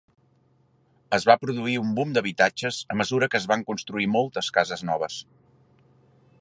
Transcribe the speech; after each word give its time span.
Es 1.17 1.27
va 1.31 1.35
produir 1.41 1.75
un 1.81 1.91
boom 1.99 2.15
d'habitatges 2.15 2.81
a 2.95 2.99
mesura 3.03 3.29
que 3.35 3.41
es 3.43 3.47
van 3.53 3.67
construir 3.71 4.11
moltes 4.17 4.53
cases 4.59 4.87
noves. 4.93 5.23